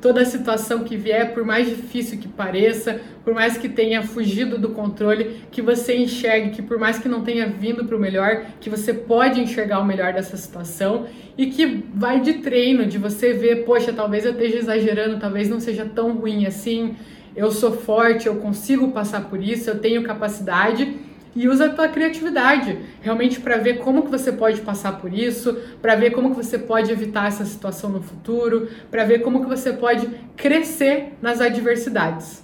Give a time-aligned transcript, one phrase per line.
[0.00, 4.70] toda situação que vier, por mais difícil que pareça, por mais que tenha fugido do
[4.70, 8.70] controle, que você enxergue que por mais que não tenha vindo para o melhor, que
[8.70, 13.64] você pode enxergar o melhor dessa situação e que vai de treino, de você ver,
[13.64, 16.96] poxa, talvez eu esteja exagerando, talvez não seja tão ruim assim,
[17.36, 21.88] eu sou forte, eu consigo passar por isso, eu tenho capacidade e usa a tua
[21.88, 26.36] criatividade realmente para ver como que você pode passar por isso, para ver como que
[26.36, 31.40] você pode evitar essa situação no futuro, para ver como que você pode crescer nas
[31.40, 32.42] adversidades.